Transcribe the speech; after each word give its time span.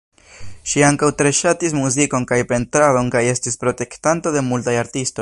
Ŝi 0.71 0.81
ankaŭ 0.87 1.09
tre 1.19 1.33
ŝatis 1.41 1.77
muzikon 1.81 2.27
kaj 2.33 2.41
pentradon 2.53 3.13
kaj 3.17 3.25
estis 3.37 3.63
protektanto 3.67 4.37
de 4.39 4.47
multaj 4.53 4.79
artistoj. 4.85 5.09